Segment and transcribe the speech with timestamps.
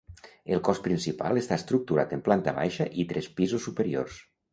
[0.53, 4.19] El cos principal està estructurat en planta baixa i tres pisos superiors.